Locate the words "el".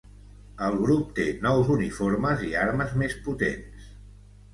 0.67-0.77